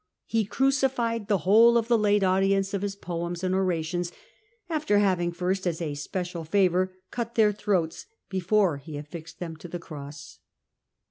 [0.25, 4.11] He crucified the whole of the late audience of his poems and orations,
[4.67, 9.67] after having first, as a special favour, cut their throats before he affixed them to
[9.67, 10.39] the cross.